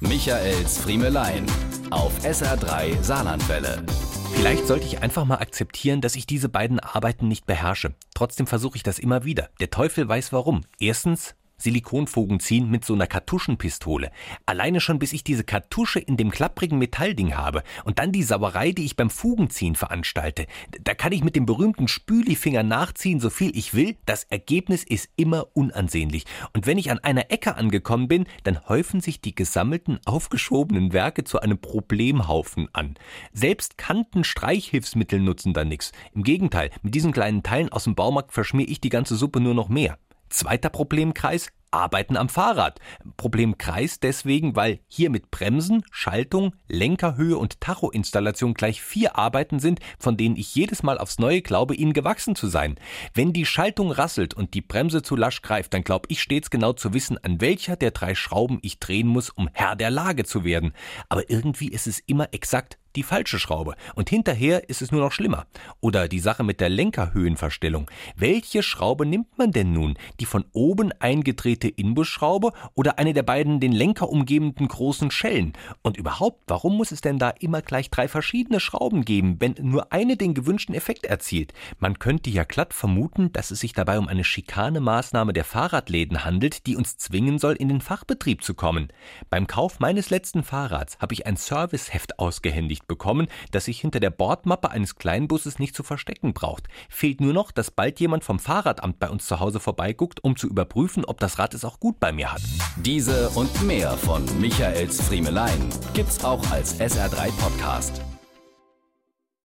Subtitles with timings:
[0.00, 1.44] Michaels Friemelein
[1.90, 3.84] auf SR3 Saarlandwelle.
[4.32, 7.92] Vielleicht sollte ich einfach mal akzeptieren, dass ich diese beiden Arbeiten nicht beherrsche.
[8.14, 9.50] Trotzdem versuche ich das immer wieder.
[9.60, 10.62] Der Teufel weiß warum.
[10.78, 14.10] Erstens, Silikonfugen ziehen mit so einer Kartuschenpistole.
[14.46, 18.72] Alleine schon, bis ich diese Kartusche in dem klapprigen Metallding habe und dann die Sauerei,
[18.72, 20.46] die ich beim Fugenziehen veranstalte.
[20.82, 23.96] Da kann ich mit dem berühmten Spülifinger nachziehen, so viel ich will.
[24.06, 26.24] Das Ergebnis ist immer unansehnlich.
[26.54, 31.24] Und wenn ich an einer Ecke angekommen bin, dann häufen sich die gesammelten, aufgeschobenen Werke
[31.24, 32.94] zu einem Problemhaufen an.
[33.32, 35.92] Selbst Kantenstreichhilfsmittel nutzen da nichts.
[36.14, 39.54] Im Gegenteil, mit diesen kleinen Teilen aus dem Baumarkt verschmier ich die ganze Suppe nur
[39.54, 39.98] noch mehr.
[40.28, 42.80] Zweiter Problemkreis, Arbeiten am Fahrrad.
[43.16, 50.16] Problemkreis deswegen, weil hier mit Bremsen, Schaltung, Lenkerhöhe und Tachoinstallation gleich vier Arbeiten sind, von
[50.16, 52.76] denen ich jedes Mal aufs Neue glaube, ihnen gewachsen zu sein.
[53.14, 56.72] Wenn die Schaltung rasselt und die Bremse zu lasch greift, dann glaube ich stets genau
[56.72, 60.44] zu wissen, an welcher der drei Schrauben ich drehen muss, um Herr der Lage zu
[60.44, 60.72] werden.
[61.08, 63.74] Aber irgendwie ist es immer exakt die falsche Schraube.
[63.94, 65.46] Und hinterher ist es nur noch schlimmer.
[65.80, 67.90] Oder die Sache mit der Lenkerhöhenverstellung.
[68.16, 69.96] Welche Schraube nimmt man denn nun?
[70.18, 75.52] Die von oben eingedrehte Inbusschraube oder eine der beiden den Lenker umgebenden großen Schellen?
[75.82, 79.92] Und überhaupt, warum muss es denn da immer gleich drei verschiedene Schrauben geben, wenn nur
[79.92, 81.52] eine den gewünschten Effekt erzielt?
[81.78, 86.66] Man könnte ja glatt vermuten, dass es sich dabei um eine Schikanemaßnahme der Fahrradläden handelt,
[86.66, 88.88] die uns zwingen soll, in den Fachbetrieb zu kommen.
[89.28, 94.00] Beim Kauf meines letzten Fahrrads habe ich ein Serviceheft ausgehändigt Übersicht bekommen, das sich hinter
[94.00, 96.68] der Bordmappe eines Kleinbusses nicht zu verstecken braucht.
[96.88, 100.48] Fehlt nur noch, dass bald jemand vom Fahrradamt bei uns zu Hause vorbeiguckt, um zu
[100.48, 102.42] überprüfen, ob das Rad es auch gut bei mir hat.
[102.76, 108.02] Diese und mehr von Michaels Friemelein gibt's auch als SR3 Podcast.